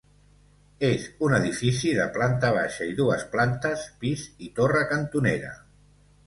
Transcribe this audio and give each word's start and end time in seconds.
És 0.85 1.03
un 1.27 1.35
edifici 1.39 1.91
de 1.97 2.07
planta 2.15 2.49
baixa 2.55 2.87
i 2.93 2.97
dues 3.01 3.27
plantes 3.37 3.85
pis 4.01 4.25
i 4.49 4.51
torre 4.63 4.83
cantonera. 4.95 5.55